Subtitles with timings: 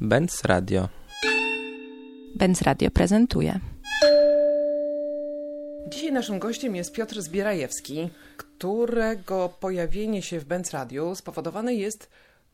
[0.00, 0.88] Benz Radio.
[2.34, 3.60] Benz Radio prezentuje.
[5.88, 12.10] Dzisiaj naszym gościem jest Piotr Zbierajewski, którego pojawienie się w Benz Radio spowodowane jest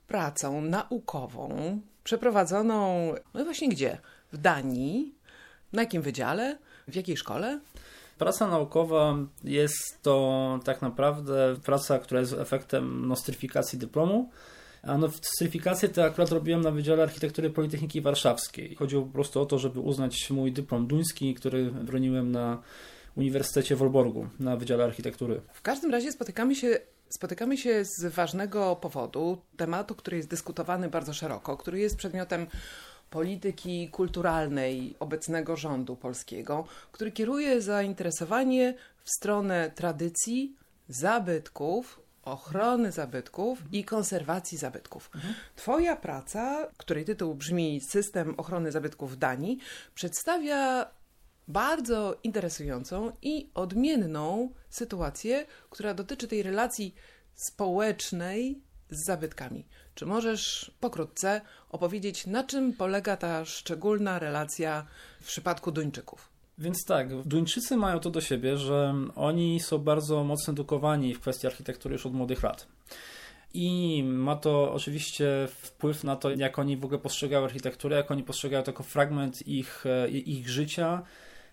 [0.07, 3.99] pracą naukową przeprowadzoną, no właśnie gdzie?
[4.33, 5.15] W Danii.
[5.73, 6.59] Na jakim wydziale?
[6.89, 7.61] W jakiej szkole?
[8.19, 14.31] Praca naukowa jest to tak naprawdę praca, która jest efektem nostryfikacji dyplomu.
[14.87, 18.75] A nostryfikację to akurat robiłem na Wydziale Architektury Politechniki Warszawskiej.
[18.75, 22.63] Chodziło po prostu o to, żeby uznać mój dyplom duński, który broniłem na
[23.17, 25.41] Uniwersytecie w Wolborgu na Wydziale Architektury.
[25.53, 26.79] W każdym razie spotykamy się
[27.09, 32.47] Spotykamy się z ważnego powodu, tematu, który jest dyskutowany bardzo szeroko, który jest przedmiotem
[33.11, 40.57] polityki kulturalnej obecnego rządu polskiego, który kieruje zainteresowanie w stronę tradycji,
[40.89, 45.11] zabytków, ochrony zabytków i konserwacji zabytków.
[45.57, 49.59] Twoja praca, której tytuł brzmi System ochrony zabytków w Danii,
[49.95, 50.91] przedstawia
[51.49, 56.95] bardzo interesującą i odmienną sytuację, która dotyczy tej relacji
[57.35, 59.67] społecznej z zabytkami.
[59.95, 64.87] Czy możesz pokrótce opowiedzieć, na czym polega ta szczególna relacja
[65.21, 66.34] w przypadku Duńczyków?
[66.59, 71.47] Więc tak, Duńczycy mają to do siebie, że oni są bardzo mocno edukowani w kwestii
[71.47, 72.67] architektury już od młodych lat.
[73.55, 78.23] I ma to oczywiście wpływ na to, jak oni w ogóle postrzegają architekturę, jak oni
[78.23, 81.03] postrzegają to jako fragment ich, e, ich życia,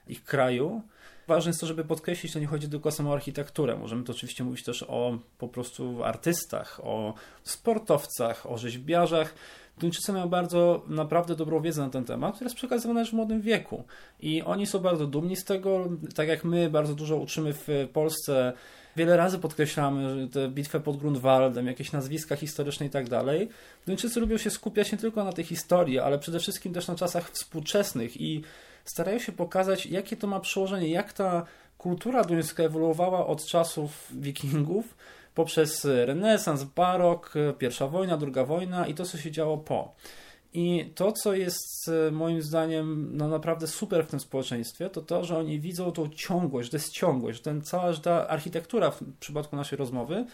[0.08, 0.82] ich kraju.
[1.28, 3.78] Ważne jest to, żeby podkreślić, że nie chodzi tylko o samą architekturę.
[3.78, 7.14] Możemy to oczywiście mówić też o po prostu artystach, o
[7.44, 9.34] sportowcach, o rzeźbiarzach.
[9.82, 13.42] Duńczycy mają bardzo naprawdę dobrą wiedzę na ten temat, która jest przekazywana już w młodym
[13.42, 13.84] wieku.
[14.20, 18.54] I oni są bardzo dumni z tego, tak jak my bardzo dużo uczymy w Polsce.
[18.96, 23.50] Wiele razy podkreślamy tę bitwę pod Grunwaldem, jakieś nazwiska historyczne i tak dalej.
[23.88, 27.32] Duńczycy lubią się skupiać nie tylko na tej historii, ale przede wszystkim też na czasach
[27.32, 28.44] współczesnych i
[28.86, 31.46] starają się pokazać, jakie to ma przełożenie, jak ta
[31.78, 34.96] kultura duńska ewoluowała od czasów wikingów
[35.36, 39.96] poprzez renesans, barok, pierwsza wojna, druga wojna i to, co się działo po.
[40.54, 45.26] I to, co jest e, moim zdaniem no naprawdę super w tym społeczeństwie, to to,
[45.26, 49.78] że oni widzą tą ciągłość, to jest ciągłość, ten cała ta architektura w przypadku naszej
[49.78, 50.26] rozmowy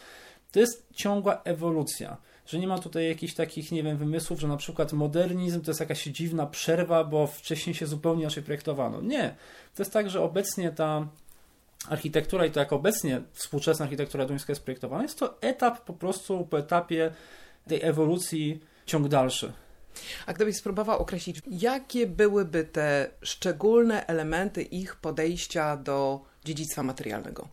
[0.51, 4.57] to jest ciągła ewolucja że nie ma tutaj jakichś takich, nie wiem, wymysłów, że na
[4.57, 9.01] przykład modernizm to jest jakaś dziwna przerwa, bo wcześniej się zupełnie inaczej projektowano.
[9.01, 9.35] Nie.
[9.75, 11.07] To jest tak, że obecnie ta
[11.89, 16.47] architektura i to jak obecnie współczesna architektura duńska jest projektowana, jest to etap po prostu
[16.49, 17.11] po etapie
[17.67, 19.53] tej ewolucji ciąg dalszy.
[20.25, 27.47] A gdybyś spróbował określić, jakie byłyby te szczególne elementy ich podejścia do dziedzictwa materialnego?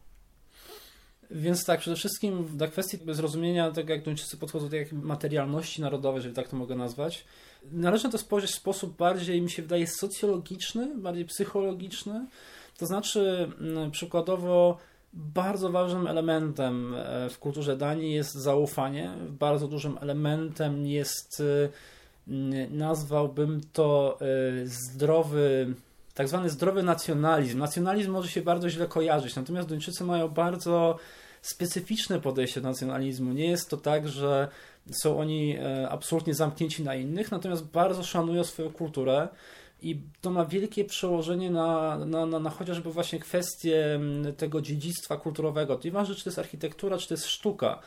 [1.31, 6.19] Więc tak, przede wszystkim dla kwestii zrozumienia tego, jak Duńczycy podchodzą do tej materialności narodowej,
[6.19, 7.25] jeżeli tak to mogę nazwać,
[7.73, 12.27] należy na to spojrzeć w sposób bardziej, mi się wydaje, socjologiczny, bardziej psychologiczny.
[12.79, 13.51] To znaczy,
[13.91, 14.79] przykładowo,
[15.15, 19.11] bardzo ważnym elementem e, w kulturze Danii jest zaufanie.
[19.29, 21.43] Bardzo dużym elementem jest,
[22.27, 24.27] e, nazwałbym to e,
[24.67, 25.75] zdrowy,
[26.15, 27.59] tak zwany zdrowy nacjonalizm.
[27.59, 30.99] Nacjonalizm może się bardzo źle kojarzyć, natomiast Duńczycy mają bardzo
[31.43, 33.33] specyficzne podejście do nacjonalizmu.
[33.33, 34.49] Nie jest to tak, że
[35.03, 35.59] są oni
[35.89, 39.29] absolutnie zamknięci na innych, natomiast bardzo szanują swoją kulturę.
[39.85, 44.01] I to ma wielkie przełożenie na, na, na, na chociażby właśnie kwestię
[44.37, 45.81] tego dziedzictwa kulturowego.
[45.85, 47.79] Nieważne, czy to jest architektura, czy to jest sztuka.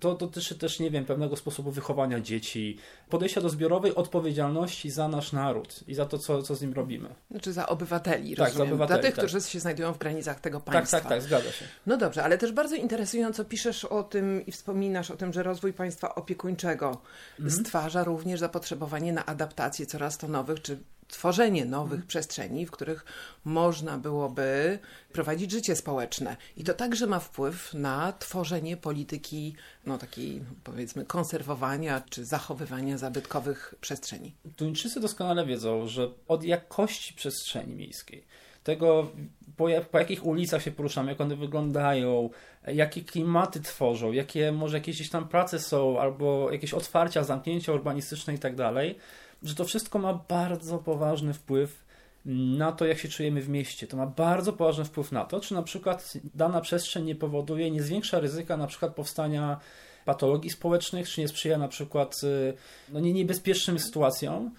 [0.00, 5.32] To dotyczy też, nie wiem, pewnego sposobu wychowania dzieci, podejścia do zbiorowej odpowiedzialności za nasz
[5.32, 7.08] naród i za to, co, co z nim robimy.
[7.30, 8.68] Znaczy za obywateli, tak, rozumiem.
[8.68, 9.24] Za obywateli, Dla tych, tak.
[9.24, 10.96] którzy się znajdują w granicach tego państwa.
[10.96, 11.64] Tak, tak, tak, zgadza się.
[11.86, 15.72] No dobrze, ale też bardzo interesująco piszesz o tym i wspominasz o tym, że rozwój
[15.72, 17.00] państwa opiekuńczego
[17.40, 17.64] mhm.
[17.64, 22.08] stwarza również zapotrzebowanie na adaptację coraz to nowych, czy tworzenie nowych mhm.
[22.08, 23.04] przestrzeni, w których
[23.44, 24.78] można byłoby
[25.12, 26.36] prowadzić życie społeczne.
[26.56, 29.54] I to także ma wpływ na tworzenie polityki,
[29.86, 34.34] no takiej powiedzmy konserwowania czy zachowywania zabytkowych przestrzeni.
[34.44, 38.24] Duńczycy doskonale wiedzą, że od jakości przestrzeni miejskiej,
[38.64, 39.10] tego
[39.56, 42.30] po, po jakich ulicach się poruszamy, jak one wyglądają,
[42.66, 48.38] jakie klimaty tworzą, jakie może jakieś tam prace są, albo jakieś otwarcia, zamknięcia urbanistyczne i
[48.38, 48.98] tak dalej,
[49.42, 51.84] że to wszystko ma bardzo poważny wpływ
[52.24, 53.86] na to, jak się czujemy w mieście.
[53.86, 57.82] To ma bardzo poważny wpływ na to, czy na przykład dana przestrzeń nie powoduje, nie
[57.82, 59.60] zwiększa ryzyka na przykład powstania
[60.04, 62.54] patologii społecznych, czy nie sprzyja na przykład y,
[62.88, 64.50] no, nie niebezpiecznym sytuacjom.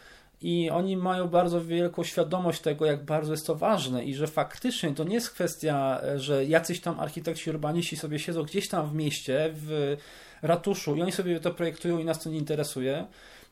[0.42, 4.92] I oni mają bardzo wielką świadomość tego, jak bardzo jest to ważne i że faktycznie
[4.92, 9.50] to nie jest kwestia, że jacyś tam architekci urbaniści sobie siedzą gdzieś tam w mieście,
[9.54, 9.98] w
[10.42, 13.06] ratuszu i oni sobie to projektują i nas to nie interesuje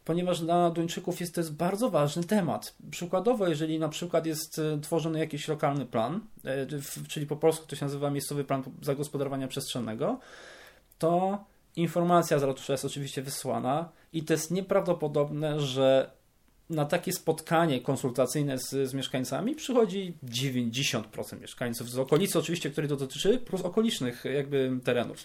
[0.07, 2.75] ponieważ dla Duńczyków jest to jest bardzo ważny temat.
[2.92, 6.68] Przykładowo, jeżeli na przykład jest e, tworzony jakiś lokalny plan, e,
[7.07, 10.19] czyli po polsku to się nazywa miejscowy plan zagospodarowania przestrzennego,
[11.00, 11.44] to
[11.75, 16.12] informacja z ratusza jest oczywiście wysłana i to jest nieprawdopodobne, że
[16.69, 22.95] na takie spotkanie konsultacyjne z, z mieszkańcami przychodzi 90% mieszkańców z okolicy, oczywiście, której to
[22.95, 25.17] dotyczy, plus okolicznych jakby terenów.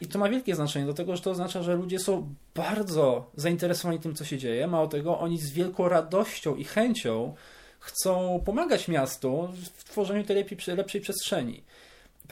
[0.00, 4.14] I to ma wielkie znaczenie, dlatego że to oznacza, że ludzie są bardzo zainteresowani tym,
[4.14, 4.66] co się dzieje.
[4.66, 7.34] Mało tego, oni z wielką radością i chęcią
[7.78, 11.62] chcą pomagać miastu w tworzeniu tej lepszej, lepszej przestrzeni.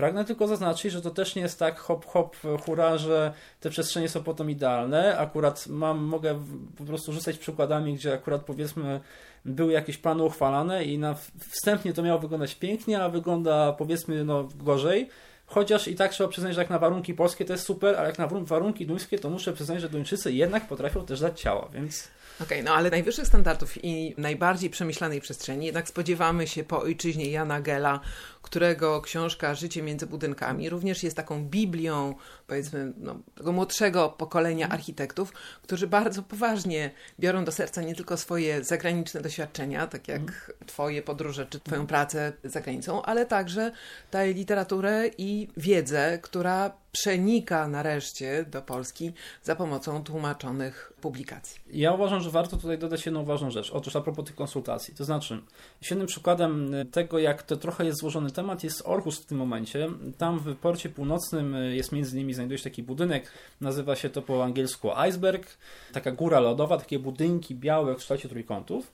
[0.00, 4.08] Pragnę tylko zaznaczyć, że to też nie jest tak hop, hop, hura, że te przestrzenie
[4.08, 5.18] są potem idealne.
[5.18, 6.44] Akurat mam, mogę
[6.78, 9.00] po prostu rzucać przykładami, gdzie akurat powiedzmy
[9.44, 11.14] były jakieś plany uchwalane i na
[11.50, 15.08] wstępnie to miało wyglądać pięknie, a wygląda powiedzmy no gorzej.
[15.46, 18.18] Chociaż i tak trzeba przyznać, że jak na warunki polskie to jest super, ale jak
[18.18, 22.08] na warunki duńskie to muszę przyznać, że Duńczycy jednak potrafią też dać ciała, więc...
[22.42, 27.30] Okej, okay, no ale najwyższych standardów i najbardziej przemyślanej przestrzeni jednak spodziewamy się po ojczyźnie
[27.30, 28.00] Jana Gela,
[28.42, 32.14] którego książka Życie między budynkami również jest taką biblią,
[32.46, 35.32] powiedzmy, no, tego młodszego pokolenia architektów,
[35.62, 40.34] którzy bardzo poważnie biorą do serca nie tylko swoje zagraniczne doświadczenia, tak jak mm.
[40.66, 43.72] twoje podróże czy twoją pracę za granicą, ale także
[44.10, 51.60] tę literaturę i wiedzę, która przenika nareszcie do Polski za pomocą tłumaczonych publikacji.
[51.72, 53.70] Ja uważam, że warto tutaj dodać jedną ważną rzecz.
[53.70, 54.94] Otóż a propos tych konsultacji.
[54.94, 55.42] To znaczy,
[55.80, 59.88] świetnym przykładem tego, jak to trochę jest złożony temat, jest Orhus w tym momencie.
[60.18, 64.44] Tam w porcie północnym jest między innymi znajduje się taki budynek, nazywa się to po
[64.44, 65.46] angielsku Iceberg,
[65.92, 68.92] taka góra lodowa, takie budynki białe w kształcie trójkątów.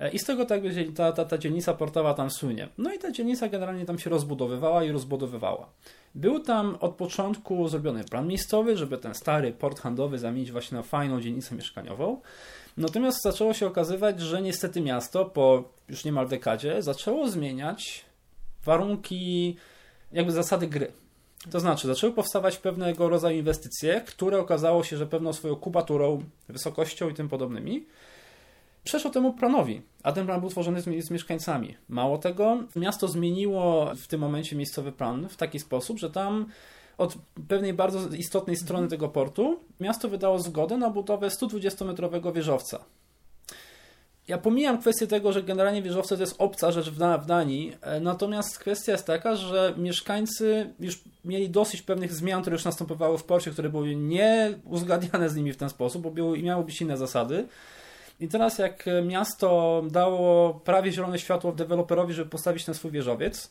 [0.00, 0.60] E, I z tego tak
[0.96, 2.68] ta, ta, ta dzielnica portowa tam słynie.
[2.78, 5.68] No i ta dzielnica generalnie tam się rozbudowywała i rozbudowywała.
[6.14, 10.82] Był tam od początku zrobiony plan miejscowy, żeby ten stary port handlowy zamienić właśnie na
[10.82, 12.20] fajną dzielnicę mieszkaniową.
[12.76, 18.04] Natomiast zaczęło się okazywać, że niestety miasto po już niemal dekadzie zaczęło zmieniać
[18.64, 19.56] warunki,
[20.12, 20.92] jakby zasady gry.
[21.50, 27.08] To znaczy, zaczęły powstawać pewnego rodzaju inwestycje, które okazało się, że pewną swoją kubaturą, wysokością
[27.08, 27.86] i tym podobnymi
[28.84, 31.76] przeszło temu planowi, a ten plan był tworzony z, z, mieszkańcami.
[31.88, 36.46] Mało tego, miasto zmieniło w tym momencie miejscowy plan w taki sposób, że tam
[36.98, 37.14] od
[37.48, 42.84] pewnej bardzo istotnej strony tego portu miasto wydało zgodę na budowę 120-metrowego wieżowca.
[44.28, 48.00] Ja pomijam kwestię tego, że generalnie wieżowce to jest obca rzecz w, w Danii, e,
[48.00, 53.24] natomiast kwestia jest taka, że mieszkańcy już mieli dosyć pewnych zmian, które już następowały w
[53.24, 57.48] porcie, które były nieuzgadniane z nimi w ten sposób, bo były, miały być inne zasady.
[58.20, 63.50] I teraz jak miasto dało prawie zielone światło deweloperowi, żeby postawić ten swój wieżowiec,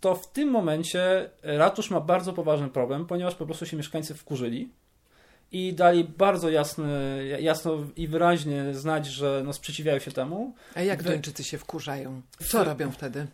[0.00, 4.72] to w tym momencie ratusz ma bardzo poważny problem, ponieważ po prostu się mieszkańcy wkurzyli
[5.52, 6.88] i dali bardzo jasny,
[7.40, 10.54] jasno i wyraźnie znać, że no, sprzeciwiają się temu.
[10.74, 12.22] A jak Duńczycy się wkurzają?
[12.38, 13.26] Co robią wtedy?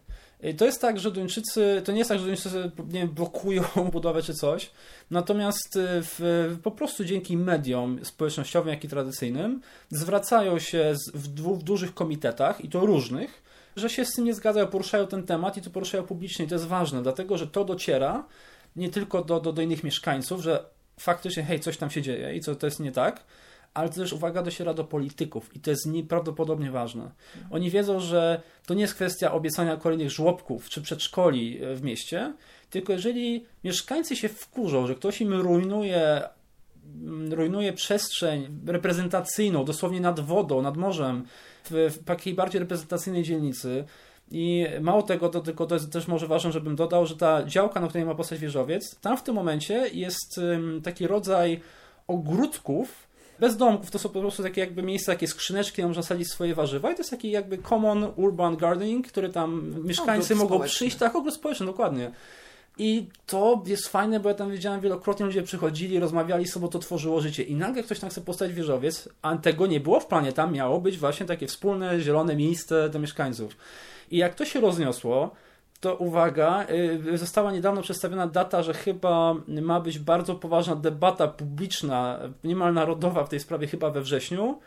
[0.52, 3.62] To jest tak, że Duńczycy, to nie jest tak, że Duńczycy nie wiem, blokują
[3.92, 4.70] budowę czy coś,
[5.10, 9.60] natomiast y, w, po prostu dzięki mediom społecznościowym, jak i tradycyjnym
[9.90, 13.42] zwracają się z, w, w dużych komitetach i to różnych,
[13.76, 16.54] że się z tym nie zgadzają, poruszają ten temat i to poruszają publicznie i to
[16.54, 18.24] jest ważne, dlatego że to dociera
[18.76, 20.64] nie tylko do, do, do innych mieszkańców, że
[20.98, 23.24] faktycznie hej, coś tam się dzieje i co to jest nie tak,
[23.74, 27.10] ale też uwaga dociera do polityków i to jest nieprawdopodobnie ważne.
[27.50, 32.34] Oni wiedzą, że to nie jest kwestia obiecania kolejnych żłobków czy przedszkoli e, w mieście,
[32.70, 36.22] tylko jeżeli mieszkańcy się wkurzą, że ktoś im rujnuje
[37.02, 41.24] mm, rujnuje przestrzeń reprezentacyjną, dosłownie nad wodą, nad morzem,
[41.64, 43.84] w, w takiej bardziej reprezentacyjnej dzielnicy.
[44.30, 47.80] I mało tego, to tylko to jest też może ważne, żebym dodał, że ta działka,
[47.80, 50.40] na której ma postać wieżowiec, tam w tym momencie jest
[50.82, 51.60] taki rodzaj
[52.06, 53.08] ogródków,
[53.40, 56.54] bez domków, to są po prostu takie jakby miejsca, takie skrzyneczki, gdzie można sadzić swoje
[56.54, 60.74] warzywa i to jest taki jakby common urban gardening, który tam mieszkańcy mogą społeczny.
[60.74, 62.10] przyjść, tak, ogród społeczny, dokładnie.
[62.78, 67.20] I to jest fajne, bo ja tam widziałem wielokrotnie ludzie przychodzili, rozmawiali sobie, to tworzyło
[67.20, 67.42] życie.
[67.42, 70.32] I nagle ktoś tam chce postawić wieżowiec, a tego nie było w planie.
[70.32, 73.56] Tam miało być właśnie takie wspólne, zielone miejsce dla mieszkańców.
[74.10, 75.30] I jak to się rozniosło,
[75.84, 76.66] to uwaga,
[77.12, 83.24] y, została niedawno przedstawiona data, że chyba ma być bardzo poważna debata publiczna, niemal narodowa
[83.24, 84.58] w tej sprawie, chyba we wrześniu.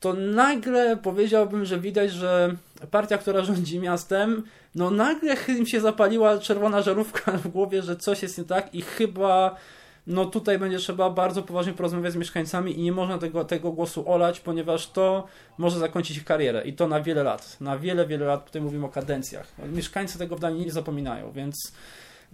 [0.00, 2.54] To nagle powiedziałbym, że widać, że
[2.90, 4.42] partia, która rządzi miastem,
[4.74, 8.82] no nagle im się zapaliła czerwona żarówka w głowie, że coś jest nie tak i
[8.82, 9.56] chyba
[10.06, 14.10] no tutaj będzie trzeba bardzo poważnie porozmawiać z mieszkańcami i nie można tego, tego głosu
[14.10, 15.26] olać, ponieważ to
[15.58, 17.60] może zakończyć ich karierę i to na wiele lat.
[17.60, 19.52] Na wiele, wiele lat, tutaj mówimy o kadencjach.
[19.72, 21.72] Mieszkańcy tego w Danii nie zapominają, więc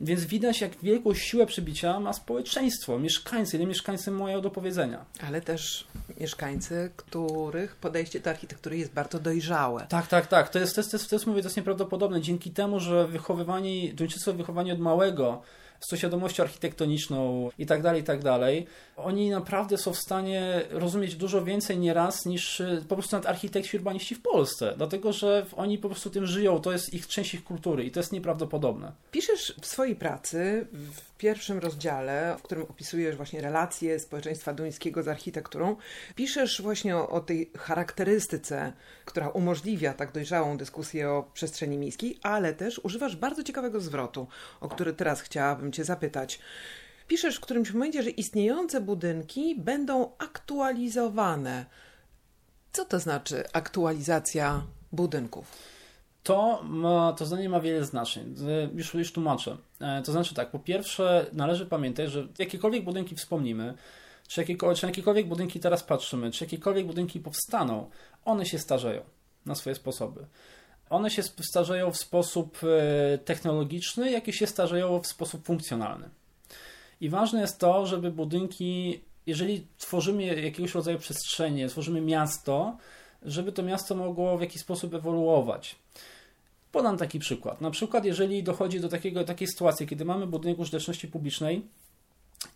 [0.00, 5.04] Więc widać, jak wielką siłę przybicia ma społeczeństwo, mieszkańcy, ile mieszkańcy mają do powiedzenia.
[5.26, 5.86] Ale też
[6.20, 9.86] mieszkańcy, których podejście do architektury jest bardzo dojrzałe.
[9.88, 10.48] Tak, tak, tak.
[10.48, 12.20] To jest, to jest, to jest, to jest mówię, to jest nieprawdopodobne.
[12.20, 15.42] Dzięki temu, że wychowywani, Duńczycy wychowani od małego
[15.80, 18.66] z tą świadomością architektoniczną i tak dalej, i tak dalej,
[18.96, 23.76] oni naprawdę są w stanie rozumieć dużo więcej nieraz niż y, po prostu nawet architekci
[23.76, 27.44] urbaniści w Polsce, dlatego że oni po prostu tym żyją, to jest ich część ich
[27.44, 28.92] kultury i to jest nieprawdopodobne.
[29.10, 35.08] Piszesz w swojej pracy w pierwszym rozdziale, w którym opisujesz właśnie relacje społeczeństwa duńskiego z
[35.08, 35.76] architekturą,
[36.14, 38.72] piszesz właśnie o, o tej charakterystyce,
[39.04, 44.26] która umożliwia tak dojrzałą dyskusję o przestrzeni miejskiej, ale też używasz bardzo ciekawego zwrotu,
[44.60, 46.40] o który teraz chciałabym Cię zapytać.
[47.08, 51.66] Piszesz w którymś momencie, że istniejące budynki będą aktualizowane.
[52.72, 55.77] Co to znaczy aktualizacja budynków?
[56.22, 58.34] To, ma, to zdanie ma wiele znaczeń.
[58.74, 59.56] Już, już tłumaczę.
[59.80, 63.74] E, to znaczy tak, po pierwsze należy pamiętać, że jakiekolwiek budynki wspomnimy,
[64.28, 64.44] czy
[64.76, 67.90] czy jakiekolwiek budynki teraz patrzymy, czy jakiekolwiek budynki powstaną,
[68.24, 69.02] one się starzeją
[69.46, 70.26] na swoje sposoby.
[70.90, 76.08] One się starzeją w sposób e, technologiczny, jak i się starzeją w sposób funkcjonalny.
[77.00, 82.76] I ważne jest to, żeby budynki, jeżeli tworzymy jakiegoś rodzaju przestrzenie, tworzymy miasto,
[83.30, 85.76] żeby to miasto mogło w jakiś sposób ewoluować.
[86.72, 87.60] Podam taki przykład.
[87.60, 91.62] Na przykład, jeżeli dochodzi do takiego, takiej sytuacji, kiedy mamy budynek użyteczności publicznej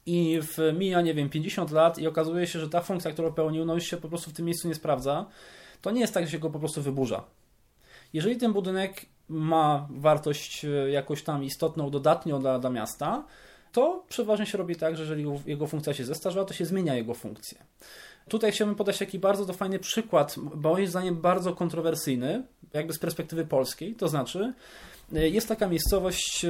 [0.07, 3.64] i w mija, nie wiem, 50 lat i okazuje się, że ta funkcja, którą pełnił,
[3.64, 5.26] no już się po prostu w tym miejscu nie sprawdza,
[5.83, 7.25] to nie jest tak, że się go po prostu wyburza.
[8.12, 13.25] Jeżeli ten budynek ma wartość e, jakoś tam istotną, dodatnią dla, dla miasta,
[13.73, 17.14] to przeważnie się robi tak, że jeżeli jego funkcja się zestarzała, to się zmienia jego
[17.14, 17.59] funkcję.
[18.29, 23.95] Tutaj chciałbym podać taki bardzo fajny przykład, moim zdaniem bardzo kontrowersyjny, jakby z perspektywy polskiej,
[23.95, 24.52] to znaczy
[25.14, 26.47] e, jest taka miejscowość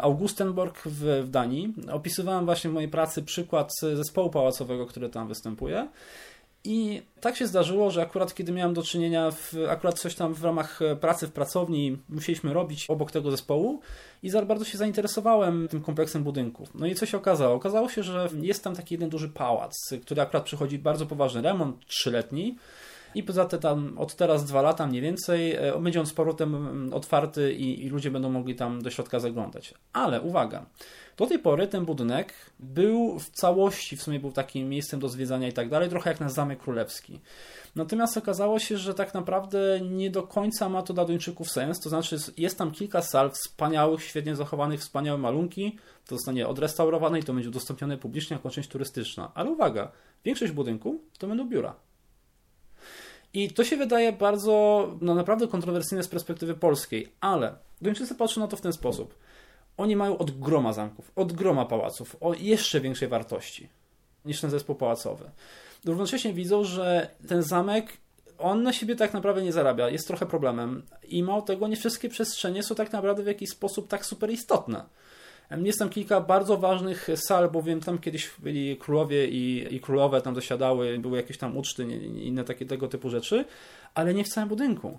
[0.00, 1.74] Augustenborg w, w Danii.
[1.92, 5.88] Opisywałem właśnie w mojej pracy przykład zespołu pałacowego, który tam występuje.
[6.64, 10.44] I tak się zdarzyło, że akurat kiedy miałem do czynienia, w, akurat coś tam w
[10.44, 13.80] ramach e, pracy w pracowni musieliśmy robić obok tego zespołu
[14.22, 16.74] i bardzo się zainteresowałem tym kompleksem budynków.
[16.74, 17.54] No i co się okazało?
[17.54, 21.86] Okazało się, że jest tam taki jeden duży pałac, który akurat przychodzi bardzo poważny remont,
[21.86, 22.56] trzyletni.
[23.14, 26.54] I poza tym tam od teraz dwa lata mniej więcej e, będzie on z powrotem
[26.54, 29.74] mm, otwarty i, i ludzie będą mogli tam do środka zaglądać.
[29.92, 30.66] Ale uwaga,
[31.16, 35.48] do tej pory ten budynek był w całości, w sumie był takim miejscem do zwiedzania
[35.48, 37.20] i tak dalej, trochę jak na Zamek Królewski.
[37.76, 41.88] Natomiast okazało się, że tak naprawdę nie do końca ma to dla Duńczyków sens, to
[41.88, 47.32] znaczy jest tam kilka sal wspaniałych, świetnie zachowanych, wspaniałe malunki, to zostanie odrestaurowane i to
[47.34, 49.32] będzie udostępnione publicznie jako część turystyczna.
[49.34, 49.92] Ale uwaga,
[50.24, 51.74] większość budynku to będą biura.
[53.34, 58.48] I to się wydaje bardzo, no naprawdę kontrowersyjne z perspektywy polskiej, ale Duńczycy patrzą na
[58.48, 59.14] to w ten sposób.
[59.76, 63.68] Oni mają od groma zamków, od groma pałaców, o jeszcze większej wartości
[64.24, 65.30] niż ten zespół pałacowy.
[65.84, 67.92] Równocześnie widzą, że ten zamek,
[68.38, 70.82] on na siebie tak naprawdę nie zarabia, jest trochę problemem.
[71.08, 74.84] I mało tego, nie wszystkie przestrzenie są tak naprawdę w jakiś sposób tak super istotne.
[75.50, 80.34] Jest tam kilka bardzo ważnych sal, bowiem tam kiedyś byli królowie i, i królowe tam
[80.34, 81.82] dosiadały, były jakieś tam uczty,
[82.22, 83.44] inne takie tego typu rzeczy,
[83.94, 84.98] ale nie w całym budynku.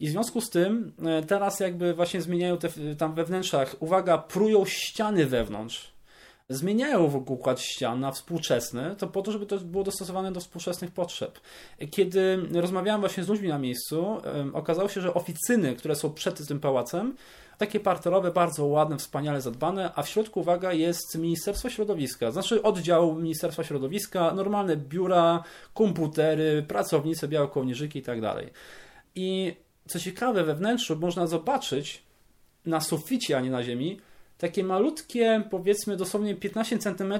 [0.00, 2.68] I w związku z tym e, teraz jakby właśnie zmieniają te
[2.98, 5.92] tam we wnętrzach, uwaga, prują ściany wewnątrz.
[6.48, 10.40] Zmieniają w ogóle układ ścian na współczesny, to po to, żeby to było dostosowane do
[10.40, 11.40] współczesnych potrzeb.
[11.90, 14.20] Kiedy rozmawiałem właśnie z ludźmi na miejscu,
[14.52, 17.16] okazało się, że oficyny, które są przed tym pałacem,
[17.66, 23.14] takie parterowe, bardzo ładne, wspaniale zadbane, a w środku, uwaga, jest Ministerstwo Środowiska, znaczy oddział
[23.14, 28.50] Ministerstwa Środowiska, normalne biura, komputery, pracownice, białe kołnierzyki i tak dalej.
[29.14, 29.56] I
[29.88, 32.02] co ciekawe, we wnętrzu można zobaczyć
[32.66, 34.00] na suficie, a nie na ziemi,
[34.38, 37.14] takie malutkie, powiedzmy dosłownie 15 cm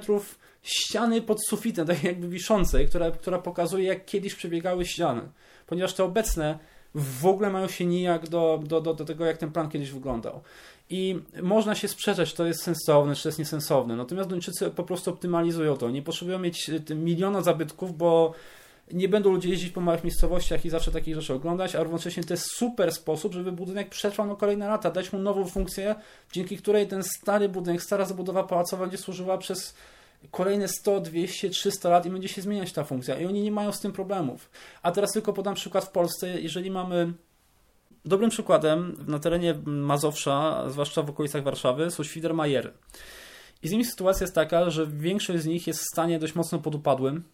[0.62, 5.22] ściany pod sufitem, tak jakby wiszącej, która, która pokazuje, jak kiedyś przebiegały ściany.
[5.66, 6.58] Ponieważ te obecne
[6.94, 10.40] w ogóle mają się nijak do, do, do, do tego, jak ten plan kiedyś wyglądał.
[10.90, 13.96] I można się sprzeczać, czy to jest sensowne, czy to jest niesensowne.
[13.96, 15.90] Natomiast Duńczycy po prostu optymalizują to.
[15.90, 18.34] Nie potrzebują mieć y, miliona zabytków, bo
[18.92, 22.34] nie będą ludzie jeździć po małych miejscowościach i zawsze takich rzeczy oglądać, a równocześnie to
[22.34, 25.94] jest super sposób, żeby budynek przetrwał na kolejne lata, dać mu nową funkcję,
[26.32, 29.74] dzięki której ten stary budynek, stara zabudowa pałacowa będzie służyła przez
[30.30, 33.72] kolejne 100, 200, 300 lat i będzie się zmieniać ta funkcja i oni nie mają
[33.72, 34.50] z tym problemów.
[34.82, 37.12] A teraz tylko podam przykład w Polsce, jeżeli mamy
[38.04, 42.72] Dobrym przykładem na terenie Mazowsza, zwłaszcza w okolicach Warszawy, są Świdermajery.
[43.62, 46.58] I z nimi sytuacja jest taka, że większość z nich jest w stanie dość mocno
[46.58, 47.24] podupadłym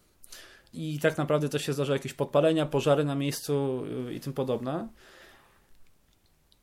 [0.73, 4.89] i tak naprawdę też się zdarza jakieś podpalenia, pożary na miejscu y, i tym podobne.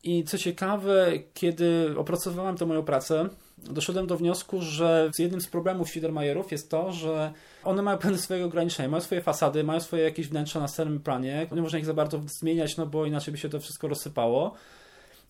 [0.06, 5.90] I co ciekawe, kiedy opracowałem tę moją pracę, doszedłem do wniosku, że jednym z problemów
[5.90, 7.34] Fiedermayerów jest to, że
[7.64, 11.48] one mają pewne swoje ograniczenia, mają swoje fasady, mają swoje jakieś wnętrza na starym planie,
[11.52, 14.54] nie można ich za bardzo zmieniać, no bo inaczej by się to wszystko rozsypało.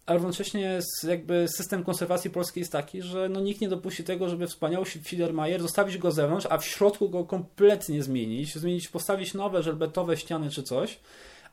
[0.05, 4.47] Ale równocześnie jakby system konserwacji polskiej jest taki, że no nikt nie dopuści tego, żeby
[4.47, 10.17] wspaniały Fiedermayer zostawić go zewnątrz, a w środku go kompletnie zmienić, zmienić, postawić nowe żelbetowe
[10.17, 10.99] ściany czy coś,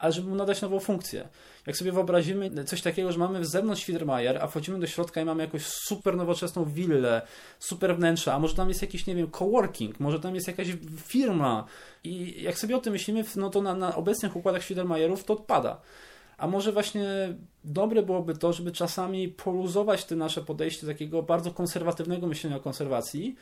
[0.03, 1.29] ale żeby mu nadać nową funkcję.
[1.67, 5.25] Jak sobie wyobrazimy coś takiego, że mamy z zewnątrz Fiedermayer, a wchodzimy do środka i
[5.25, 7.23] mamy jakąś super nowoczesną willę,
[7.59, 11.65] super wnętrze, a może tam jest jakiś, nie wiem, coworking, może tam jest jakaś firma
[12.05, 15.81] i jak sobie o tym myślimy, no to na, na obecnych układach Fiedermayerów to odpada.
[16.39, 22.27] A może właśnie dobre byłoby to, żeby czasami poluzować te nasze podejście takiego bardzo konserwatywnego
[22.27, 23.37] myślenia o konserwacji,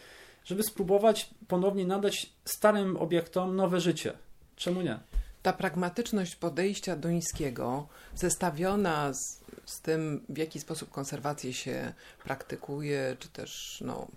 [0.45, 4.13] żeby spróbować ponownie nadać starym obiektom nowe życie.
[4.57, 4.99] Czemu nie?
[5.43, 11.93] Ta pragmatyczność podejścia duńskiego, zestawiona z, z tym, w jaki sposób konserwację się
[12.25, 14.09] praktykuje, czy też no,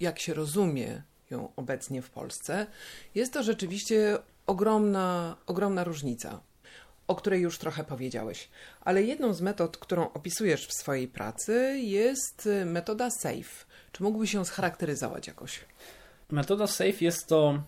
[0.00, 2.66] jak się rozumie ją obecnie w Polsce,
[3.14, 6.40] jest to rzeczywiście ogromna, ogromna różnica,
[7.06, 8.48] o której już trochę powiedziałeś.
[8.80, 13.64] Ale jedną z metod, którą opisujesz w swojej pracy, jest metoda SAFE.
[13.92, 15.60] Czy mógłbyś ją scharakteryzować jakoś?
[16.30, 17.62] Metoda SAFE jest to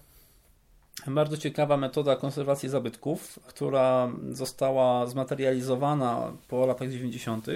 [1.07, 7.47] bardzo ciekawa metoda konserwacji zabytków, która została zmaterializowana po latach 90.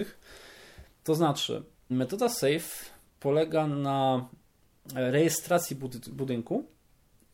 [1.04, 2.90] To znaczy, metoda SAFE
[3.20, 4.28] polega na
[4.94, 5.76] rejestracji
[6.12, 6.64] budynku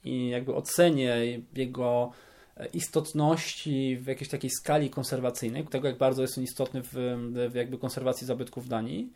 [0.04, 2.12] i jakby ocenie jego
[2.72, 6.92] istotności w jakiejś takiej skali konserwacyjnej, tego jak bardzo jest on istotny w,
[7.50, 9.12] w jakby konserwacji zabytków w Danii.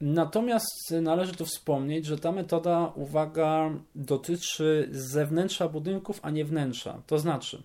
[0.00, 7.02] Natomiast należy tu wspomnieć, że ta metoda, uwaga, dotyczy zewnętrza budynków, a nie wnętrza.
[7.06, 7.62] To znaczy,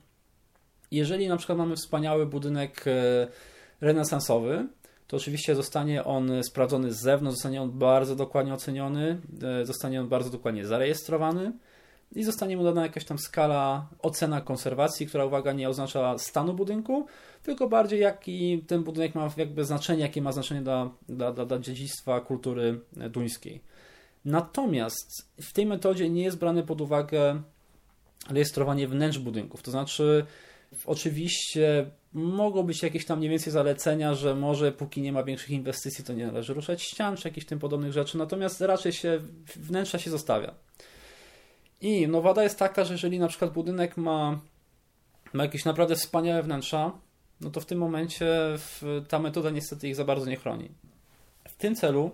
[0.91, 3.27] jeżeli na przykład mamy wspaniały budynek e,
[3.81, 4.67] renesansowy,
[5.07, 9.21] to oczywiście zostanie on sprawdzony z zewnątrz, zostanie on bardzo dokładnie oceniony,
[9.61, 11.51] e, zostanie on bardzo dokładnie zarejestrowany
[12.15, 17.05] i zostanie mu dana jakaś tam skala, ocena konserwacji, która, uwaga, nie oznacza stanu budynku,
[17.43, 21.59] tylko bardziej jaki ten budynek ma jakby znaczenie, jakie ma znaczenie dla, dla, dla, dla
[21.59, 23.61] dziedzictwa kultury duńskiej.
[24.25, 27.41] Natomiast w tej metodzie nie jest brane pod uwagę
[28.29, 30.25] rejestrowanie wnętrz budynków, to znaczy
[30.85, 36.03] oczywiście mogą być jakieś tam mniej więcej zalecenia, że może póki nie ma większych inwestycji,
[36.03, 39.19] to nie należy ruszać ścian czy jakichś tym podobnych rzeczy, natomiast raczej się
[39.55, 40.53] wnętrza się zostawia.
[41.83, 44.39] I no wada jest taka, że jeżeli na przykład budynek ma,
[45.33, 46.91] ma jakieś naprawdę wspaniałe wnętrza,
[47.41, 48.27] no to w tym momencie
[49.07, 50.69] ta metoda niestety ich za bardzo nie chroni.
[51.47, 52.11] W tym celu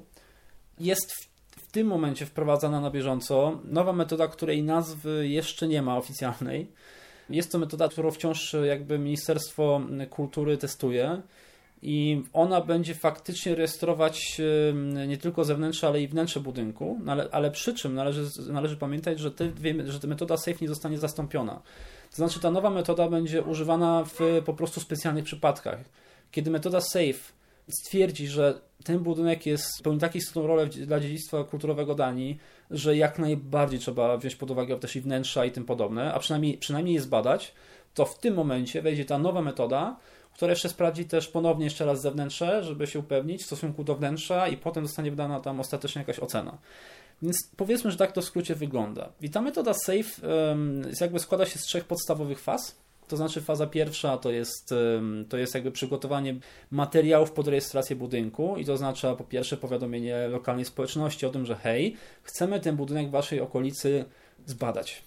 [0.79, 1.29] jest w,
[1.61, 6.71] w tym momencie wprowadzana na bieżąco nowa metoda, której nazwy jeszcze nie ma oficjalnej.
[7.29, 11.21] Jest to metoda, którą wciąż jakby Ministerstwo Kultury testuje
[11.81, 14.41] i ona będzie faktycznie rejestrować
[15.07, 19.19] nie tylko zewnętrzne, ale i wnętrze budynku, no ale, ale przy czym należy, należy pamiętać,
[19.19, 21.61] że, te dwie, że ta metoda SAFE nie zostanie zastąpiona.
[22.09, 25.79] To znaczy ta nowa metoda będzie używana w po prostu specjalnych przypadkach.
[26.31, 27.33] Kiedy metoda SAFE
[27.69, 32.37] stwierdzi, że ten budynek jest, pełni taką istotną rolę dla dziedzictwa kulturowego Danii,
[32.71, 36.57] że jak najbardziej trzeba wziąć pod uwagę też i wnętrza i tym podobne, a przynajmniej,
[36.57, 37.53] przynajmniej je zbadać,
[37.93, 39.97] to w tym momencie wejdzie ta nowa metoda,
[40.39, 44.47] która jeszcze sprawdzi też ponownie jeszcze raz zewnętrzne, żeby się upewnić w stosunku do wnętrza
[44.47, 46.57] i potem zostanie wydana tam ostatecznie jakaś ocena.
[47.21, 49.09] Więc powiedzmy, że tak to w skrócie wygląda.
[49.21, 50.21] I ta metoda SAFE
[51.01, 52.75] jakby składa się z trzech podstawowych faz.
[53.07, 54.73] To znaczy faza pierwsza to jest,
[55.29, 56.35] to jest jakby przygotowanie
[56.71, 61.55] materiałów pod rejestrację budynku i to oznacza po pierwsze powiadomienie lokalnej społeczności o tym, że
[61.55, 64.05] hej, chcemy ten budynek w waszej okolicy
[64.45, 65.03] zbadać.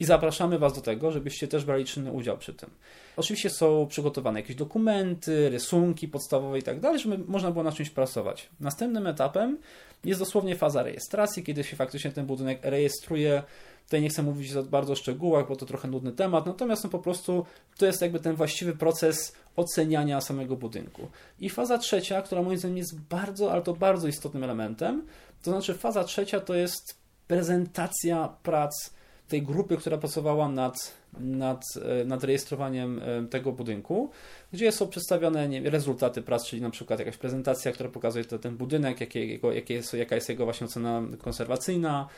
[0.00, 2.70] I zapraszamy Was do tego, żebyście też brali czynny udział przy tym.
[3.16, 7.90] Oczywiście są przygotowane jakieś dokumenty, rysunki podstawowe i tak dalej, żeby można było na czymś
[7.90, 8.48] pracować.
[8.60, 9.58] Następnym etapem
[10.04, 13.42] jest dosłownie faza rejestracji, kiedy się faktycznie ten budynek rejestruje.
[13.84, 16.90] Tutaj nie chcę mówić za bardzo o szczegółach, bo to trochę nudny temat, natomiast no
[16.90, 17.46] po prostu
[17.78, 21.08] to jest jakby ten właściwy proces oceniania samego budynku.
[21.40, 25.06] I faza trzecia, która moim zdaniem jest bardzo, ale to bardzo istotnym elementem,
[25.42, 28.90] to znaczy faza trzecia to jest prezentacja prac
[29.28, 31.64] tej grupy, która pracowała nad, nad,
[32.00, 34.10] e, nad rejestrowaniem e, tego budynku,
[34.52, 38.56] gdzie są przedstawione nie, rezultaty prac, czyli na przykład jakaś prezentacja, która pokazuje to, ten
[38.56, 42.08] budynek, jakie, jego, jakie jest, jaka jest jego właśnie ocena konserwacyjna,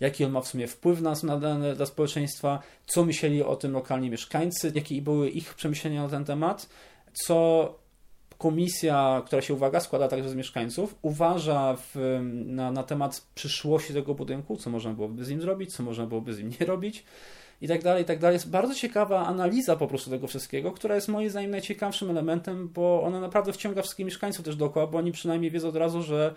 [0.00, 4.10] jaki on ma w sumie wpływ na, na, dla społeczeństwa, co myśleli o tym lokalni
[4.10, 6.68] mieszkańcy, jakie były ich przemyślenia na ten temat,
[7.12, 7.78] co
[8.38, 14.14] komisja, która się, uwaga, składa także z mieszkańców, uważa w, na, na temat przyszłości tego
[14.14, 17.04] budynku, co można byłoby z nim zrobić, co można byłoby z nim nie robić.
[17.60, 18.34] i tak dalej, i tak dalej.
[18.34, 23.02] Jest bardzo ciekawa analiza po prostu tego wszystkiego, która jest moim zdaniem najciekawszym elementem, bo
[23.02, 26.34] ona naprawdę wciąga wszystkich mieszkańców też dookoła, bo oni przynajmniej wiedzą od razu, że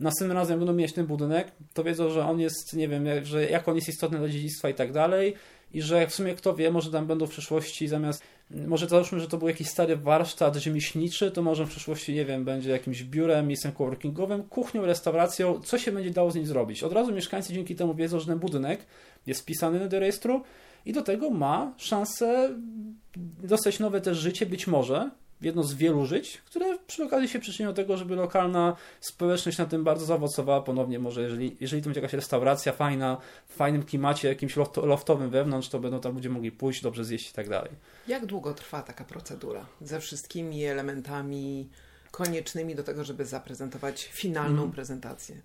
[0.00, 3.68] następnym razem będą mieć ten budynek, to wiedzą, że on jest, nie wiem, że jak
[3.68, 5.34] on jest istotny dla dziedzictwa i tak dalej
[5.72, 9.28] i że w sumie kto wie, może tam będą w przyszłości zamiast, może załóżmy, że
[9.28, 13.46] to był jakiś stary warsztat rzemieślniczy, to może w przyszłości, nie wiem, będzie jakimś biurem,
[13.46, 16.82] miejscem coworkingowym, kuchnią, restauracją, co się będzie dało z nim zrobić.
[16.82, 18.86] Od razu mieszkańcy dzięki temu wiedzą, że ten budynek
[19.26, 20.42] jest wpisany do rejestru
[20.86, 22.54] i do tego ma szansę
[23.42, 27.68] dostać nowe też życie, być może, jedno z wielu żyć, które przy okazji się przyczynią
[27.68, 30.98] do tego, żeby lokalna społeczność na tym bardzo zaowocowała ponownie.
[30.98, 33.16] Może jeżeli, jeżeli to będzie jakaś restauracja fajna,
[33.48, 37.32] w fajnym klimacie, jakimś loftowym wewnątrz, to będą tam ludzie mogli pójść, dobrze zjeść i
[37.32, 37.70] tak dalej.
[38.08, 39.66] Jak długo trwa taka procedura?
[39.80, 41.68] Ze wszystkimi elementami
[42.10, 44.72] koniecznymi do tego, żeby zaprezentować finalną hmm.
[44.72, 45.42] prezentację?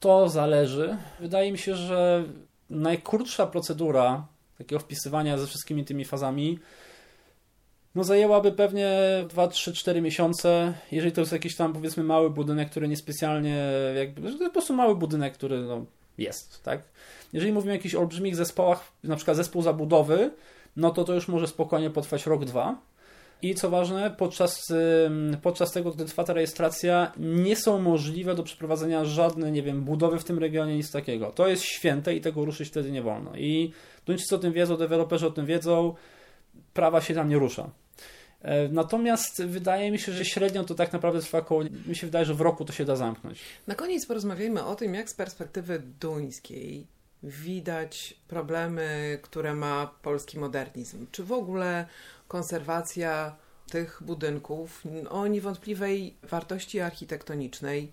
[0.00, 0.96] To zależy.
[1.20, 2.24] Wydaje mi się, że
[2.70, 4.26] najkrótsza procedura
[4.58, 6.58] takiego wpisywania ze wszystkimi tymi fazami
[7.94, 8.90] no zajęłaby pewnie
[9.28, 14.22] 2, 3, 4 miesiące, jeżeli to jest jakiś tam powiedzmy mały budynek, który niespecjalnie jakby,
[14.22, 15.84] to jest po prostu mały budynek, który no,
[16.18, 16.82] jest, tak?
[17.32, 20.30] Jeżeli mówimy o jakichś olbrzymich zespołach, na przykład zespół zabudowy,
[20.76, 22.78] no to to już może spokojnie potrwać rok, dwa.
[23.42, 24.72] I co ważne, podczas,
[25.42, 30.18] podczas tego, gdy trwa ta rejestracja, nie są możliwe do przeprowadzenia żadne, nie wiem, budowy
[30.18, 31.30] w tym regionie, nic takiego.
[31.30, 33.36] To jest święte i tego ruszyć wtedy nie wolno.
[33.36, 33.72] I
[34.06, 35.94] Duńczycy o tym wiedzą, deweloperzy o tym wiedzą,
[36.74, 37.70] prawa się tam nie rusza.
[38.42, 42.24] E, natomiast wydaje mi się, że średnio to tak naprawdę trwa około, mi się wydaje,
[42.24, 43.40] że w roku to się da zamknąć.
[43.66, 46.86] Na koniec porozmawiajmy o tym, jak z perspektywy duńskiej
[47.22, 51.06] widać problemy, które ma polski modernizm.
[51.10, 51.86] Czy w ogóle
[52.28, 53.36] konserwacja
[53.70, 57.92] tych budynków o niewątpliwej wartości architektonicznej,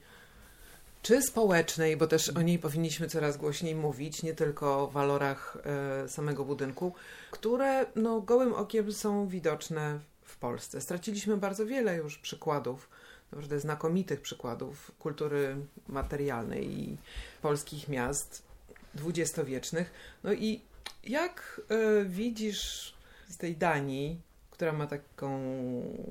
[1.01, 5.57] czy społecznej, bo też o niej powinniśmy coraz głośniej mówić, nie tylko o walorach
[6.03, 6.93] e, samego budynku,
[7.31, 10.81] które no, gołym okiem są widoczne w Polsce.
[10.81, 12.89] Straciliśmy bardzo wiele już przykładów,
[13.31, 15.55] naprawdę znakomitych przykładów kultury
[15.87, 16.97] materialnej i
[17.41, 18.43] polskich miast
[18.93, 19.91] dwudziestowiecznych.
[20.23, 20.61] No i
[21.03, 22.93] jak y, widzisz
[23.29, 24.21] z tej Danii,
[24.62, 25.39] która ma taką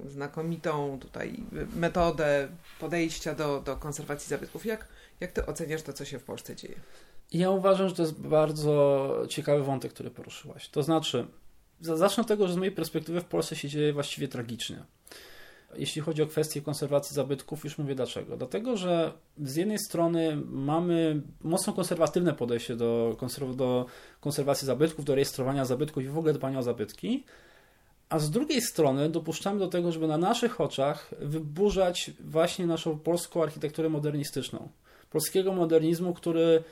[0.07, 1.37] znakomitą tutaj
[1.77, 2.49] metodę
[2.81, 4.89] podejścia do, do konserwacji zabytków, jak,
[5.21, 6.75] jak ty oceniasz to, co się w Polsce dzieje?
[7.33, 10.69] Ja uważam, że to jest bardzo ciekawy wątek, który poruszyłaś.
[10.69, 11.27] To znaczy,
[11.81, 14.85] Zacznę od tego, że z mojej perspektywy w Polsce się dzieje właściwie tragicznie.
[15.77, 18.37] Jeśli chodzi o kwestię konserwacji zabytków, już mówię dlaczego.
[18.37, 23.87] Dlatego, że z jednej strony mamy mocno konserwatywne podejście do, konserw do
[24.21, 27.25] konserwacji zabytków, do rejestrowania zabytków i w ogóle dbania o zabytki,
[28.11, 33.43] a z drugiej strony dopuszczamy do tego, żeby na naszych oczach wyburzać właśnie naszą polską
[33.43, 34.69] architekturę modernistyczną.
[35.11, 36.63] Polskiego modernizmu, który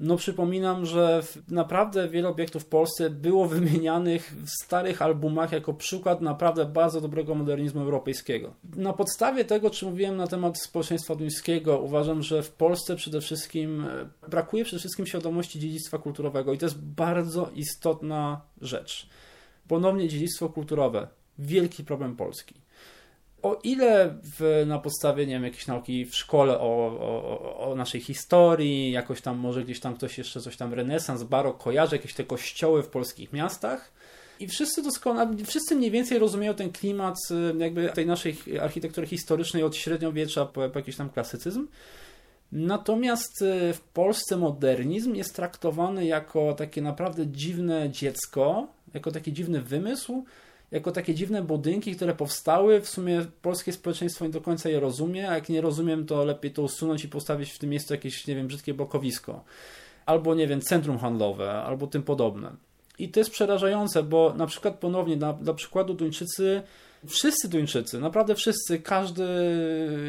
[0.00, 6.20] no przypominam, że naprawdę wiele obiektów w Polsce było wymienianych w starych albumach jako przykład
[6.20, 8.54] naprawdę bardzo dobrego modernizmu europejskiego.
[8.76, 13.84] Na podstawie tego, czy mówiłem na temat społeczeństwa duńskiego, uważam, że w Polsce przede wszystkim
[13.84, 19.08] e, brakuje przede wszystkim świadomości dziedzictwa kulturowego i to jest bardzo istotna rzecz.
[19.68, 21.08] Ponownie dziedzictwo kulturowe.
[21.38, 22.54] Wielki problem Polski
[23.42, 26.62] o ile w, na podstawie, nie wiem, jakiejś nauki w szkole o,
[27.00, 31.62] o, o, naszej historii, jakoś tam może gdzieś tam ktoś jeszcze coś tam renesans, barok
[31.62, 33.92] kojarzy, jakieś te kościoły w polskich miastach
[34.40, 37.16] i wszyscy doskonale, wszyscy mniej więcej rozumieją ten klimat
[37.58, 41.66] jakby tej naszej architektury historycznej od średniowiecza po, po jakiś tam klasycyzm.
[42.52, 49.62] Natomiast y, w Polsce modernizm jest traktowany jako takie naprawdę dziwne dziecko, jako taki dziwny
[49.62, 50.24] wymysł,
[50.70, 52.80] jako takie dziwne budynki, które powstały.
[52.80, 56.50] W sumie polskie społeczeństwo nie do końca je rozumie, a jak nie rozumiem, to lepiej
[56.50, 59.44] to usunąć i postawić w tym miejscu jakieś, nie wiem, brzydkie blokowisko.
[60.06, 62.52] Albo, nie wiem, centrum handlowe, albo tym podobne.
[62.98, 66.62] I to jest przerażające, bo na przykład ponownie, dla, przykładu Duńczycy,
[67.06, 69.26] wszyscy Duńczycy, naprawdę wszyscy, każdy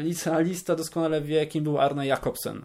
[0.02, 2.62] licealista doskonale wie, kim był Arne Jakobsen.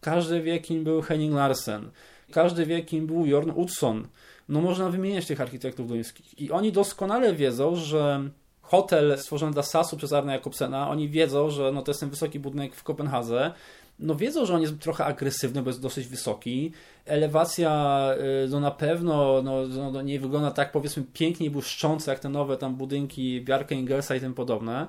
[0.00, 1.90] Każdy wie, kim był Henning Larsen.
[2.30, 4.08] Każdy wie, kim był Jorn Utzon
[4.48, 6.40] no można wymieniać tych architektów duńskich.
[6.40, 8.30] I oni doskonale wiedzą, że
[8.62, 12.40] hotel stworzony dla SAS-u przez Arne Jakobsena, oni wiedzą, że no to jest ten wysoki
[12.40, 13.52] budynek w Kopenhadze,
[13.98, 16.72] no wiedzą, że on jest trochę agresywny, bo jest dosyć wysoki.
[17.06, 18.10] Elewacja
[18.44, 22.28] y, no na pewno no, no, no, nie wygląda tak powiedzmy pięknie błyszcząco jak te
[22.28, 24.86] nowe tam budynki Bjarke Ingelsa i tym podobne,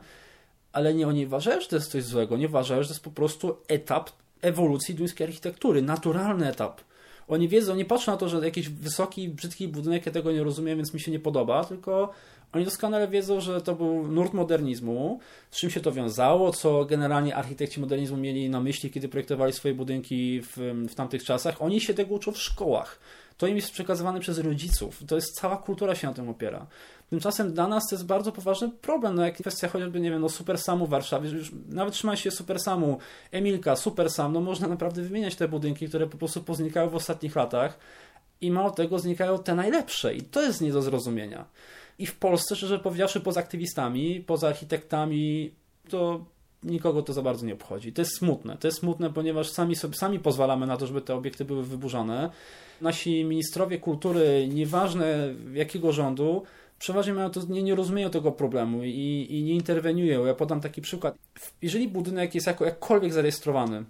[0.74, 3.12] ale nie oni uważają, że to jest coś złego, nie uważają, że to jest po
[3.12, 4.10] prostu etap
[4.42, 6.82] ewolucji duńskiej architektury, naturalny etap.
[7.30, 10.78] Oni wiedzą, nie patrzą na to, że jakiś wysoki, brzydki budynek, ja tego nie rozumiem,
[10.78, 12.14] więc mi się nie podoba, tylko
[12.54, 15.20] oni doskonale wiedzą, że to był nurt modernizmu,
[15.52, 19.74] z czym się to wiązało, co generalnie architekci modernizmu mieli na myśli, kiedy projektowali swoje
[19.74, 20.58] budynki w,
[20.90, 21.62] w tamtych czasach.
[21.62, 23.00] Oni się tego uczą w szkołach.
[23.40, 25.04] To im jest przekazywane przez rodziców.
[25.08, 26.68] To jest cała kultura się na tym opiera.
[27.10, 30.30] Tymczasem dla nas to jest bardzo poważny problem, no jak kwestia chociażby, nie wiem, no
[30.30, 32.98] Super Samu w Warszawie, już nawet trzyma się Super Samu,
[33.32, 37.36] Emilka, Super Sam, no można naprawdę wymieniać te budynki, które po prostu poznikały w ostatnich
[37.36, 37.80] latach
[38.42, 41.46] i mało tego znikają te najlepsze i to jest nie do zrozumienia.
[42.00, 45.54] I w Polsce, szczerze powiedziawszy, poza aktywistami, poza architektami,
[45.90, 46.26] to
[46.64, 47.94] nikogo to za bardzo nie obchodzi.
[47.94, 48.58] To jest smutne.
[48.58, 52.30] To jest smutne, ponieważ sami, sobie, sami pozwalamy na to, żeby te obiekty były wyburzane.
[52.82, 56.44] Nasi ministrowie kultury, nieważne jakiego rządu,
[56.80, 60.26] przeważnie mają to, nie, nie rozumieją tego problemu i, i nie interweniują.
[60.26, 61.16] Ja podam taki przykład.
[61.62, 63.84] Jeżeli budynek jest jako, jakkolwiek zarejestrowany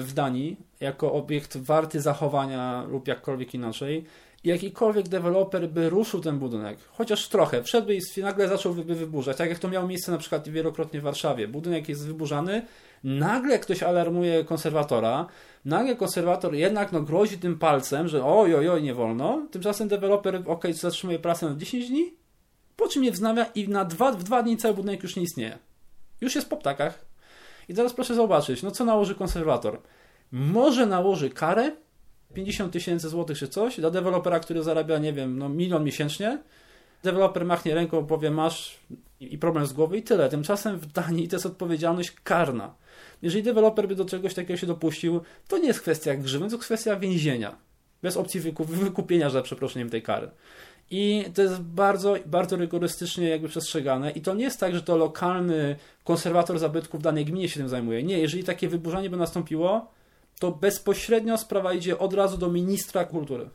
[0.00, 4.04] w Danii, jako obiekt warty zachowania lub jakkolwiek inaczej,
[4.44, 9.50] i jakikolwiek deweloper by ruszył ten budynek, chociaż trochę, wszedłby i nagle zacząłby wyburzać, tak
[9.50, 11.48] jak to miało miejsce na przykład wielokrotnie w Warszawie.
[11.48, 12.62] Budynek jest wyburzany,
[13.04, 15.26] nagle ktoś alarmuje konserwatora,
[15.64, 20.42] nagle konserwator jednak no, grozi tym palcem, że oj, oj, oj, nie wolno, tymczasem deweloper,
[20.46, 22.14] ok, zatrzymuje pracę na 10 dni,
[22.76, 25.58] po czym je wznawia i na dwa, w dwa dni cały budynek już nie istnieje.
[26.20, 27.07] Już jest po ptakach.
[27.68, 29.80] I teraz proszę zobaczyć, no co nałoży konserwator?
[30.32, 31.72] Może nałoży karę
[32.34, 36.38] 50 tysięcy złotych czy coś dla dewelopera, który zarabia, nie wiem, no milion miesięcznie.
[37.02, 38.78] Deweloper machnie ręką, powie masz
[39.20, 40.28] i problem z głowy i tyle.
[40.28, 42.74] Tymczasem w Danii to jest odpowiedzialność karna.
[43.22, 46.96] Jeżeli deweloper by do czegoś takiego się dopuścił, to nie jest kwestia grzywny, to kwestia
[46.96, 47.56] więzienia.
[48.02, 50.30] Bez opcji wykupienia za przeproszeniem tej kary.
[50.90, 54.10] I to jest bardzo, bardzo rygorystycznie jakby przestrzegane.
[54.10, 57.68] I to nie jest tak, że to lokalny konserwator zabytków w danej gminie się tym
[57.68, 58.02] zajmuje.
[58.02, 59.90] Nie, jeżeli takie wyburzenie by nastąpiło,
[60.38, 63.50] to bezpośrednio sprawa idzie od razu do ministra kultury.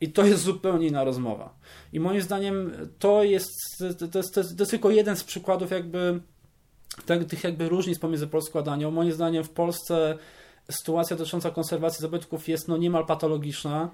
[0.00, 1.54] I to jest zupełnie inna rozmowa.
[1.92, 5.70] I moim zdaniem to jest, to jest, to jest, to jest tylko jeden z przykładów
[5.70, 6.20] jakby
[7.28, 8.90] tych jakby różnic pomiędzy Polską a Danią.
[8.90, 10.18] Moim zdaniem w Polsce
[10.70, 13.90] sytuacja dotycząca konserwacji zabytków jest no niemal patologiczna.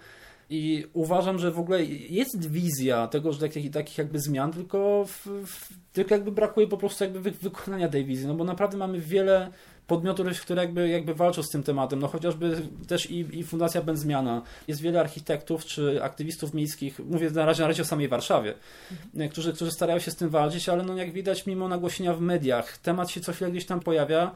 [0.51, 5.27] I uważam, że w ogóle jest wizja tego, że takich, takich jakby zmian, tylko, w,
[5.47, 9.51] w, tylko jakby brakuje po prostu jakby wykonania tej wizji, no bo naprawdę mamy wiele
[9.87, 14.43] podmiotów, które jakby, jakby walczą z tym tematem, no chociażby też i, i Fundacja Benzmiana.
[14.69, 18.55] Jest wiele architektów czy aktywistów miejskich, mówię na razie, na razie o samej Warszawie,
[18.91, 19.31] mhm.
[19.31, 22.79] którzy, którzy starają się z tym walczyć, ale no jak widać, mimo nagłośnienia w mediach,
[22.79, 24.35] temat się co chwilę gdzieś tam pojawia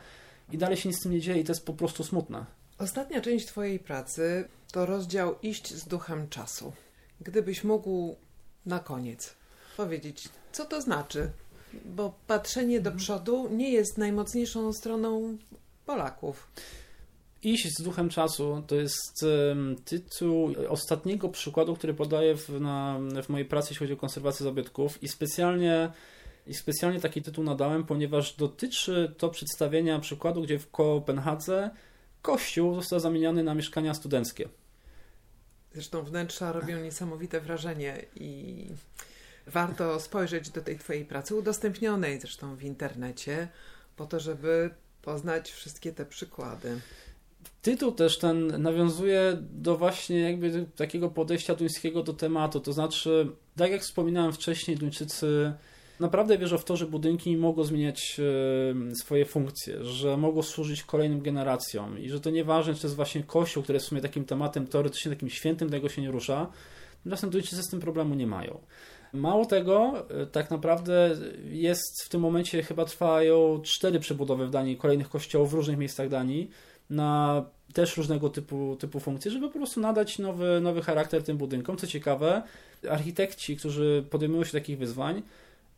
[0.52, 2.59] i dalej się nic z tym nie dzieje i to jest po prostu smutne.
[2.80, 6.72] Ostatnia część Twojej pracy to rozdział Iść z duchem czasu.
[7.20, 8.16] Gdybyś mógł
[8.66, 9.34] na koniec
[9.76, 11.30] powiedzieć, co to znaczy?
[11.84, 15.36] Bo patrzenie do przodu nie jest najmocniejszą stroną
[15.86, 16.50] Polaków.
[17.42, 19.24] Iść z duchem czasu to jest
[19.84, 25.02] tytuł ostatniego przykładu, który podaję w, na, w mojej pracy, jeśli chodzi o konserwację zabytków
[25.02, 25.92] i specjalnie
[26.46, 31.70] i specjalnie taki tytuł nadałem, ponieważ dotyczy to przedstawienia przykładu, gdzie w Kopenhadze
[32.22, 34.48] kościół został zamieniony na mieszkania studenckie.
[35.72, 38.66] Zresztą wnętrza robią niesamowite wrażenie i
[39.46, 43.48] warto spojrzeć do tej Twojej pracy, udostępnionej zresztą w internecie,
[43.96, 44.70] po to, żeby
[45.02, 46.80] poznać wszystkie te przykłady.
[47.62, 53.70] Tytuł też ten nawiązuje do właśnie jakby takiego podejścia duńskiego do tematu, to znaczy, tak
[53.70, 55.52] jak wspominałem wcześniej, Duńczycy
[56.00, 58.20] naprawdę wierzą w to, że budynki mogą zmieniać
[58.90, 62.96] e, swoje funkcje, że mogą służyć kolejnym generacjom i że to nieważne, czy to jest
[62.96, 66.46] właśnie kościół, który jest w sumie takim tematem teoretycznie takim świętym, tego się nie rusza.
[67.30, 68.60] Duńczycy z tym problemu nie mają.
[69.12, 74.76] Mało tego, e, tak naprawdę jest w tym momencie chyba trwają cztery przebudowy w Danii
[74.76, 76.50] kolejnych kościołów w różnych miejscach Danii
[76.90, 81.76] na też różnego typu, typu funkcje, żeby po prostu nadać nowy, nowy charakter tym budynkom.
[81.76, 82.42] Co ciekawe,
[82.90, 85.22] architekci, którzy podejmują się takich wyzwań,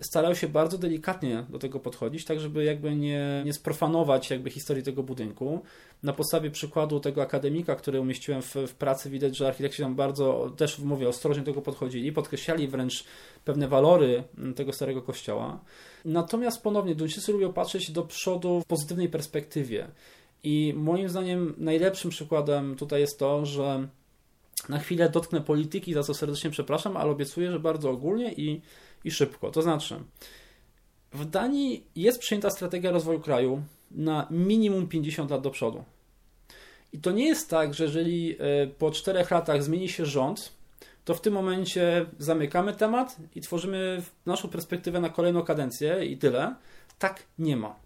[0.02, 4.82] starają się bardzo delikatnie do tego podchodzić, tak żeby jakby nie, nie sprofanować jakby historii
[4.82, 5.62] tego budynku.
[6.02, 10.52] Na podstawie przykładu tego akademika, który umieściłem w, w pracy, widać, że architekci tam bardzo,
[10.56, 13.04] też mówię, ostrożnie do tego podchodzili, podkreślali wręcz
[13.44, 14.24] pewne walory
[14.56, 15.60] tego starego kościoła.
[16.04, 19.88] Natomiast ponownie Duńczycy lubią patrzeć do przodu w pozytywnej perspektywie.
[20.44, 23.88] I moim zdaniem najlepszym przykładem tutaj jest to, że
[24.68, 28.60] na chwilę dotknę polityki, za co serdecznie przepraszam, ale obiecuję, że bardzo ogólnie i
[29.04, 29.50] i szybko.
[29.50, 30.00] To znaczy,
[31.12, 35.84] w Danii jest przyjęta strategia rozwoju kraju na minimum 50 lat do przodu.
[36.92, 40.52] I to nie jest tak, że jeżeli e, po czterech latach zmieni się rząd,
[41.04, 46.54] to w tym momencie zamykamy temat i tworzymy naszą perspektywę na kolejną kadencję i tyle.
[46.98, 47.76] Tak nie ma.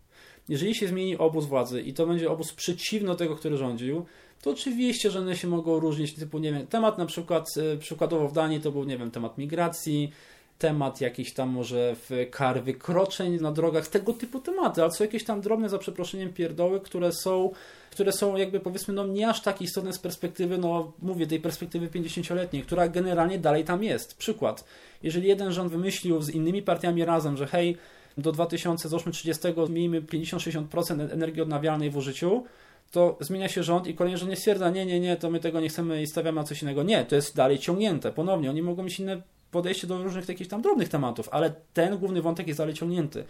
[0.48, 4.06] Jeżeli się zmieni obóz władzy i to będzie obóz przeciwny do tego, który rządził,
[4.42, 8.28] to oczywiście, że one się mogą różnić, typu, nie wiem, temat na przykład, e, przykładowo
[8.28, 10.12] w Danii to był, nie wiem, temat migracji,
[10.58, 15.24] temat jakiś tam może w kar wykroczeń na drogach, tego typu tematy, ale są jakieś
[15.24, 17.50] tam drobne, za przeproszeniem, pierdoły, które są,
[17.90, 21.88] które są jakby powiedzmy, no nie aż tak istotne z perspektywy, no mówię, tej perspektywy
[21.88, 24.18] 50-letniej, która generalnie dalej tam jest.
[24.18, 24.64] Przykład,
[25.02, 27.76] jeżeli jeden rząd wymyślił z innymi partiami razem, że hej,
[28.18, 32.44] do 2030 miejmy 50-60% energii odnawialnej w użyciu,
[32.90, 35.60] to zmienia się rząd i kolejny rząd nie stwierdza, nie, nie, nie, to my tego
[35.60, 36.82] nie chcemy i stawiamy na coś innego.
[36.82, 38.12] Nie, to jest dalej ciągnięte.
[38.12, 42.22] Ponownie, oni mogą mieć inne podejście do różnych takich tam drobnych tematów, ale ten główny
[42.22, 43.24] wątek jest dalej ciągnięty.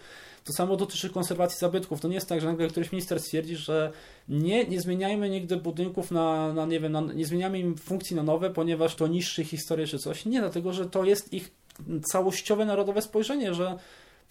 [0.45, 2.01] To samo dotyczy konserwacji zabytków.
[2.01, 3.93] To nie jest tak, że nagle któryś minister stwierdzi, że
[4.29, 8.23] nie, nie zmieniajmy nigdy budynków na, na nie wiem, na, nie zmieniamy im funkcji na
[8.23, 10.25] nowe, ponieważ to niszczy historię czy coś.
[10.25, 11.51] Nie, dlatego, że to jest ich
[12.13, 13.79] całościowe narodowe spojrzenie, że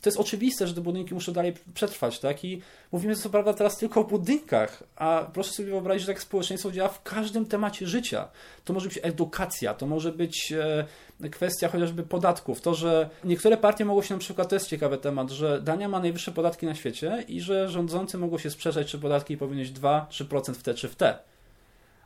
[0.06, 2.46] to jest oczywiste, że te budynki muszą dalej przetrwać, tak?
[2.46, 6.72] I mówimy co prawda teraz tylko o budynkach, a proszę sobie wyobrazić, że tak społeczeństwo
[6.72, 8.28] działa w każdym temacie życia.
[8.66, 10.54] To może być edukacja, to może być
[11.22, 12.62] e, kwestia chociażby podatków.
[12.62, 16.00] To, że niektóre partie mogą się na przykład, to jest ciekawy temat, że Dania ma
[16.00, 20.54] najwyższe podatki na świecie i że rządzący mogą się sprzeczać, czy podatki powinny być 2-3%
[20.54, 21.18] w te czy w te.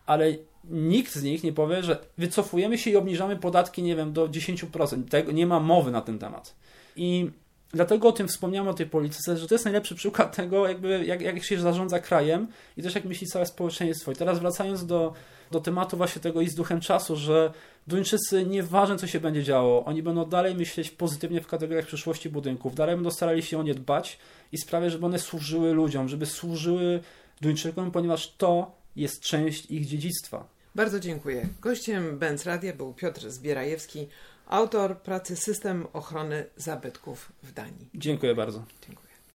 [0.06, 0.34] Ale
[0.64, 5.10] nikt z nich nie powie, że wycofujemy się i obniżamy podatki, nie wiem, do 10%.
[5.10, 6.56] Tego, nie ma mowy na ten temat.
[6.96, 7.32] I
[7.74, 11.22] Dlatego o tym wspomniałem o tej polityce, że to jest najlepszy przykład tego, jakby, jak,
[11.22, 14.12] jak się zarządza krajem i też jak myśli całe społeczeństwo.
[14.12, 15.14] I teraz wracając do,
[15.52, 17.54] do tematu właśnie tego i z duchem czasu, że
[17.88, 22.76] Duńczycy, nieważne co się będzie działo, oni będą dalej myśleć pozytywnie w kategoriach przyszłości budynków,
[22.76, 24.20] dalej będą starali się o nie dbać
[24.52, 27.00] i sprawiać, żeby one służyły ludziom, żeby służyły
[27.42, 30.48] Duńczykom, ponieważ to jest część ich dziedzictwa.
[30.76, 31.48] Bardzo dziękuję.
[31.62, 34.08] Gościem Benz Radia był Piotr Zbierajewski,
[34.50, 37.90] autor pracy System Ochrony Zabytków w Danii.
[37.94, 38.64] Dziękuję bardzo.
[38.88, 39.09] Dziękuję.